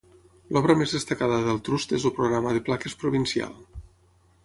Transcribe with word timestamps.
L'obra 0.55 0.75
més 0.79 0.93
destacada 0.95 1.37
del 1.49 1.61
Trust 1.69 1.95
és 1.99 2.09
el 2.11 2.17
programa 2.19 2.57
de 2.59 2.65
plaques 2.71 3.01
provincial. 3.05 3.57